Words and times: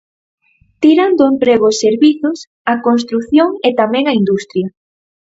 Tiran 0.81 1.11
do 1.17 1.23
emprego 1.33 1.65
os 1.71 1.79
servizos, 1.85 2.37
a 2.71 2.75
construción 2.87 3.49
e 3.67 3.69
tamén 3.79 4.03
a 4.07 4.13
industria. 4.21 4.67